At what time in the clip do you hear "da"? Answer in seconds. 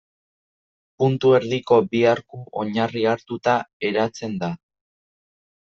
4.47-4.51